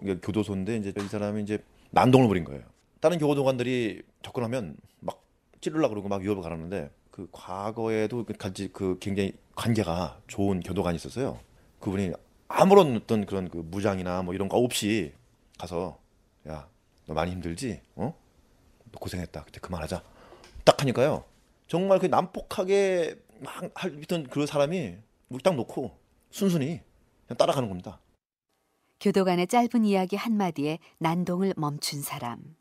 이게 0.00 0.18
교도소인데 0.18 0.78
이제 0.78 0.94
이 0.96 1.00
사람이 1.02 1.42
이제 1.42 1.62
난동을 1.90 2.26
부린 2.26 2.44
거예요. 2.44 2.62
다른 3.00 3.18
교도관들이 3.18 4.02
접근하면 4.22 4.78
막 5.00 5.22
찌르려 5.60 5.90
그러고 5.90 6.08
막 6.08 6.22
위협을 6.22 6.42
가르는데 6.42 6.90
그 7.18 7.28
과거에도 7.32 8.24
같이 8.38 8.68
그 8.72 8.96
굉장히 9.00 9.32
관계가 9.54 10.20
좋은 10.28 10.60
교도관이 10.60 10.96
있었어요. 10.96 11.40
그분이 11.80 12.12
아무런 12.48 12.96
어떤 12.96 13.26
그런 13.26 13.48
그 13.50 13.58
무장이나 13.58 14.22
뭐 14.22 14.34
이런 14.34 14.48
거 14.48 14.56
없이 14.56 15.12
가서 15.58 15.98
야 16.46 16.68
너 17.08 17.14
많이 17.14 17.32
힘들지? 17.32 17.80
어? 17.96 18.14
너 18.92 18.98
고생했다. 19.00 19.44
그때 19.44 19.58
그만하자. 19.60 20.04
딱 20.64 20.80
하니까요. 20.80 21.24
정말 21.66 21.98
그 21.98 22.06
난폭하게 22.06 23.18
막 23.40 23.70
하던 23.74 24.28
그 24.28 24.46
사람이 24.46 24.96
물딱 25.28 25.56
놓고 25.56 25.98
순순히 26.30 26.82
그냥 27.26 27.38
따라가는 27.38 27.68
겁니다. 27.68 28.00
교도관의 29.00 29.46
짧은 29.46 29.86
이야기 29.86 30.16
한마디에 30.16 30.78
난동을 30.98 31.54
멈춘 31.56 32.02
사람. 32.02 32.56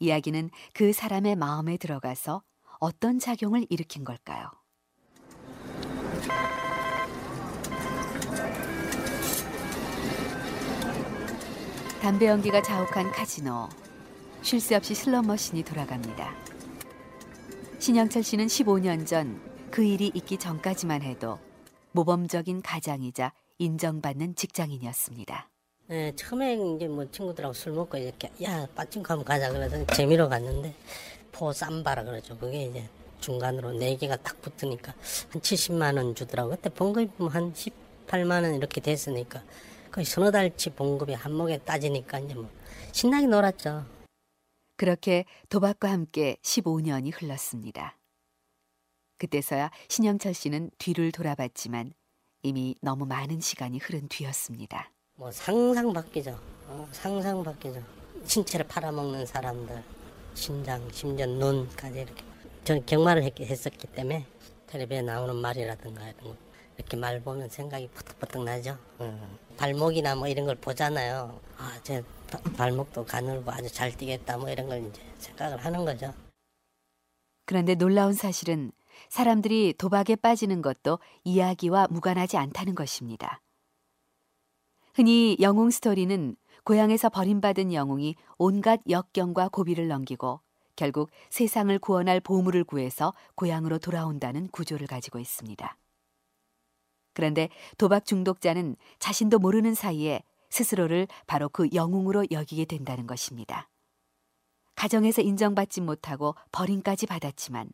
이야기는 0.00 0.50
그 0.74 0.92
사람의 0.92 1.36
마음에 1.36 1.78
들어가서 1.78 2.42
어떤 2.82 3.20
작용을 3.20 3.64
일으킨 3.70 4.02
걸까요? 4.02 4.50
담배 12.00 12.26
연기가 12.26 12.60
자욱한 12.60 13.12
카지노. 13.12 13.68
쉴 14.42 14.60
새 14.60 14.74
없이 14.74 14.94
슬롯머신이 14.94 15.62
돌아갑니다. 15.62 16.34
신영철 17.78 18.22
씨는 18.22 18.46
15년 18.46 19.06
전 19.06 19.52
그 19.72 19.82
일이 19.82 20.10
있기 20.14 20.36
전까지만 20.36 21.00
해도 21.00 21.38
모범적인 21.92 22.60
가장이자 22.60 23.32
인정받는 23.56 24.34
직장인이었습니다. 24.36 25.48
네, 25.86 26.12
처음에 26.14 26.54
이제 26.76 26.86
뭐 26.88 27.10
친구들하고 27.10 27.54
술 27.54 27.72
먹고 27.72 27.96
이렇게 27.96 28.30
야 28.42 28.66
빠찡코 28.74 29.06
한번 29.08 29.24
가자 29.24 29.50
그래서 29.50 29.82
재미로 29.86 30.28
갔는데 30.28 30.74
포쌈바라 31.32 32.04
그러죠. 32.04 32.36
그게 32.38 32.66
이제 32.66 32.88
중간으로 33.20 33.72
네 33.72 33.96
개가 33.96 34.16
딱 34.16 34.40
붙으니까 34.42 34.92
한 35.30 35.40
70만 35.40 35.96
원 35.96 36.14
주더라고. 36.14 36.50
그때 36.50 36.68
봉급이 36.68 37.10
뭐한 37.16 37.54
18만 37.54 38.42
원 38.42 38.54
이렇게 38.54 38.80
됐으니까 38.80 39.42
거의 39.90 40.04
서너 40.04 40.30
달치 40.30 40.70
봉급이 40.70 41.12
한목에 41.14 41.58
따지니까 41.58 42.18
이제 42.20 42.34
뭐 42.34 42.48
신나게 42.92 43.26
놀았죠. 43.26 43.84
그렇게 44.76 45.24
도박과 45.48 45.90
함께 45.90 46.36
15년이 46.42 47.12
흘렀습니다. 47.14 47.96
그때서야 49.18 49.70
신영철 49.88 50.34
씨는 50.34 50.70
뒤를 50.78 51.12
돌아봤지만 51.12 51.92
이미 52.42 52.74
너무 52.80 53.06
많은 53.06 53.40
시간이 53.40 53.78
흐른 53.78 54.08
뒤였습니다. 54.08 54.90
뭐 55.14 55.30
상상 55.30 55.92
바뀌죠. 55.92 56.36
어, 56.66 56.88
상상 56.90 57.44
바뀌죠. 57.44 57.80
신체를 58.24 58.66
팔아먹는 58.66 59.26
사람들, 59.26 59.82
심장, 60.34 60.88
심지어 60.90 61.26
눈까지 61.26 62.00
이렇게. 62.00 62.24
저는 62.64 62.86
경마를 62.86 63.24
했, 63.24 63.38
했었기 63.40 63.88
때문에 63.88 64.26
텔레비에 64.66 65.02
나오는 65.02 65.34
말이라든가 65.36 66.02
이런 66.02 66.24
거 66.24 66.36
이렇게 66.78 66.96
말 66.96 67.20
보면 67.20 67.48
생각이 67.48 67.88
퍼뜩퍼뜩 67.88 68.44
나죠. 68.44 68.78
어, 68.98 69.38
발목이나 69.56 70.14
뭐 70.14 70.26
이런 70.28 70.46
걸 70.46 70.54
보잖아요. 70.56 71.40
아, 71.58 71.78
제 71.82 72.02
발목도 72.56 73.04
가늘고 73.04 73.50
아주 73.50 73.72
잘 73.72 73.94
뛰겠다 73.96 74.38
뭐 74.38 74.48
이런 74.48 74.68
걸 74.68 74.86
이제 74.86 75.02
생각을 75.18 75.64
하는 75.64 75.84
거죠. 75.84 76.12
그런데 77.44 77.74
놀라운 77.74 78.14
사실은 78.14 78.72
사람들이 79.08 79.74
도박에 79.76 80.16
빠지는 80.16 80.62
것도 80.62 80.98
이야기와 81.24 81.88
무관하지 81.90 82.36
않다는 82.36 82.74
것입니다. 82.74 83.42
흔히 84.94 85.36
영웅 85.40 85.70
스토리는 85.70 86.36
고향에서 86.64 87.08
버림받은 87.08 87.72
영웅이 87.72 88.14
온갖 88.38 88.80
역경과 88.88 89.48
고비를 89.48 89.88
넘기고 89.88 90.40
결국 90.76 91.10
세상을 91.30 91.76
구원할 91.80 92.20
보물을 92.20 92.64
구해서 92.64 93.14
고향으로 93.34 93.78
돌아온다는 93.78 94.48
구조를 94.48 94.86
가지고 94.86 95.18
있습니다. 95.18 95.76
그런데 97.14 97.48
도박 97.78 98.06
중독자는 98.06 98.76
자신도 98.98 99.38
모르는 99.38 99.74
사이에 99.74 100.22
스스로를 100.50 101.08
바로 101.26 101.48
그 101.48 101.68
영웅으로 101.72 102.26
여기게 102.30 102.64
된다는 102.64 103.06
것입니다. 103.06 103.68
가정에서 104.74 105.22
인정받지 105.22 105.80
못하고 105.80 106.34
버림까지 106.52 107.06
받았지만 107.06 107.70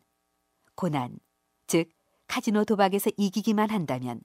고난, 0.74 1.18
즉 1.66 1.88
카지노 2.26 2.64
도박에서 2.64 3.10
이기기만 3.16 3.70
한다면 3.70 4.20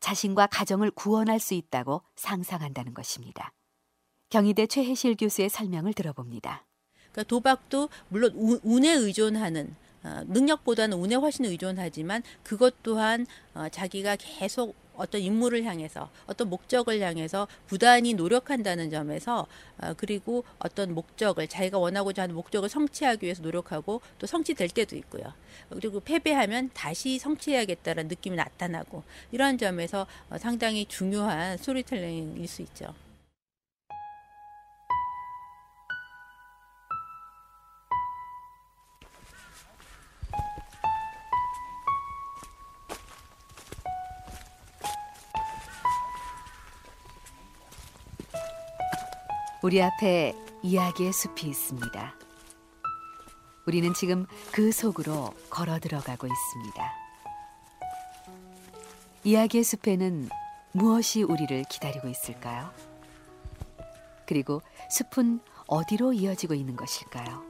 자신과 0.00 0.46
가정을 0.48 0.90
구원할 0.92 1.40
수 1.40 1.54
있다고 1.54 2.02
상상한다는 2.16 2.94
것입니다. 2.94 3.52
경희대 4.30 4.66
최혜실 4.66 5.16
교수의 5.16 5.48
설명을 5.48 5.94
들어봅니다. 5.94 6.64
그러니까 7.12 7.22
도박도 7.24 7.88
물론 8.08 8.60
운에 8.62 8.92
의존하는 8.92 9.74
어, 10.04 10.20
능력보다는 10.26 10.96
운에 10.96 11.16
훨씬 11.16 11.44
의존하지만 11.46 12.22
그것 12.42 12.82
또한 12.82 13.26
어, 13.54 13.68
자기가 13.68 14.16
계속 14.16 14.74
어떤 14.94 15.20
임무를 15.20 15.64
향해서 15.64 16.10
어떤 16.26 16.50
목적을 16.50 17.00
향해서 17.00 17.48
부단히 17.66 18.14
노력한다는 18.14 18.90
점에서 18.90 19.46
어, 19.78 19.94
그리고 19.96 20.44
어떤 20.58 20.94
목적을 20.94 21.48
자기가 21.48 21.78
원하고자 21.78 22.22
하는 22.22 22.34
목적을 22.34 22.68
성취하기 22.68 23.24
위해서 23.24 23.42
노력하고 23.42 24.00
또 24.18 24.26
성취될 24.26 24.68
때도 24.68 24.94
있고요. 24.96 25.32
그리고 25.70 26.00
패배하면 26.00 26.70
다시 26.74 27.18
성취해야겠다는 27.18 28.08
느낌이 28.08 28.36
나타나고 28.36 29.02
이러한 29.32 29.58
점에서 29.58 30.06
상당히 30.38 30.84
중요한 30.86 31.56
스토리텔링일 31.56 32.46
수 32.46 32.62
있죠. 32.62 32.94
우리 49.60 49.82
앞에 49.82 50.36
이야기의 50.62 51.12
숲이 51.12 51.48
있습니다. 51.48 52.14
우리는 53.66 53.92
지금 53.92 54.24
그 54.52 54.70
속으로 54.70 55.34
걸어 55.50 55.80
들어가고 55.80 56.28
있습니다. 56.28 56.92
이야기의 59.24 59.64
숲에는 59.64 60.28
무엇이 60.70 61.24
우리를 61.24 61.64
기다리고 61.68 62.08
있을까요? 62.08 62.72
그리고 64.26 64.62
숲은 64.90 65.40
어디로 65.66 66.12
이어지고 66.12 66.54
있는 66.54 66.76
것일까요? 66.76 67.42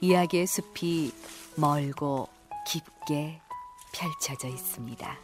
이야기의 0.00 0.46
숲이 0.46 1.14
멀고 1.56 2.28
깊게 2.66 3.40
펼쳐져 3.92 4.48
있습니다. 4.48 5.16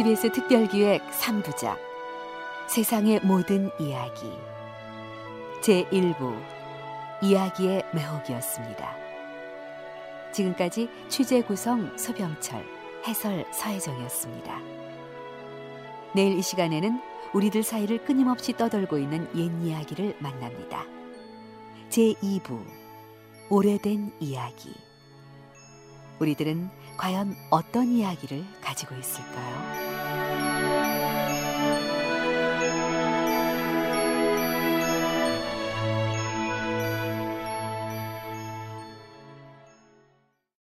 CBS 0.00 0.32
특별기획 0.32 1.02
3부작 1.10 1.76
세상의 2.68 3.20
모든 3.22 3.70
이야기 3.78 4.32
제1부 5.60 6.40
이야기의 7.20 7.84
매혹이었습니다. 7.92 8.96
지금까지 10.32 10.88
취재 11.10 11.42
구성 11.42 11.94
소병철, 11.98 12.64
해설 13.06 13.44
서혜정이었습니다. 13.52 14.58
내일 16.14 16.38
이 16.38 16.40
시간에는 16.40 16.98
우리들 17.34 17.62
사이를 17.62 18.02
끊임없이 18.02 18.54
떠돌고 18.54 18.96
있는 18.96 19.28
옛 19.36 19.50
이야기를 19.62 20.16
만납니다. 20.18 20.86
제2부 21.90 22.58
오래된 23.50 24.14
이야기 24.18 24.72
우리들은 26.20 26.70
과연 26.96 27.34
어떤 27.50 27.88
이야기를 27.88 28.44
가지고 28.62 28.94
있을까요? 28.94 29.89